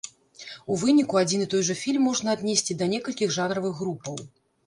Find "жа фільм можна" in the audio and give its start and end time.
1.67-2.33